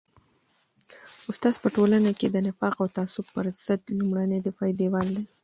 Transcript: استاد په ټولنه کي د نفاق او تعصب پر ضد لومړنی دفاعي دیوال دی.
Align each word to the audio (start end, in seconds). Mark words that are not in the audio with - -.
استاد 1.31 1.55
په 1.63 1.67
ټولنه 1.75 2.09
کي 2.19 2.27
د 2.29 2.37
نفاق 2.47 2.75
او 2.81 2.87
تعصب 2.97 3.25
پر 3.35 3.45
ضد 3.65 3.81
لومړنی 3.99 4.39
دفاعي 4.47 4.73
دیوال 4.79 5.07
دی. 5.15 5.23